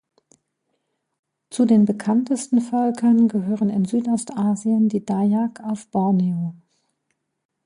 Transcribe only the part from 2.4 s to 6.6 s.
Völkern gehören in Südostasien die Dayak auf Borneo.